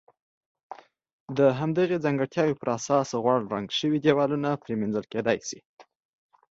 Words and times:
د 1.37 1.39
همدغې 1.59 1.97
ځانګړتیا 2.05 2.43
پر 2.59 2.69
اساس 2.77 3.09
غوړ 3.23 3.39
رنګ 3.53 3.67
شوي 3.79 3.97
دېوالونه 4.05 4.49
پرېمنځل 4.63 5.05
کېدای 5.13 5.39
شي. 5.47 5.59